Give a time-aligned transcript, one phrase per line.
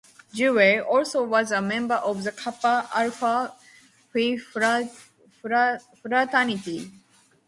[0.33, 3.53] Jewell also was a member of the Kappa Alpha
[4.11, 6.89] Phi fraternity.